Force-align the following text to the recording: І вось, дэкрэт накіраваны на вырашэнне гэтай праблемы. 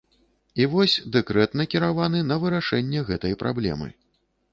І 0.63 0.65
вось, 0.71 0.95
дэкрэт 1.15 1.51
накіраваны 1.61 2.21
на 2.31 2.37
вырашэнне 2.45 3.05
гэтай 3.11 3.37
праблемы. 3.43 3.87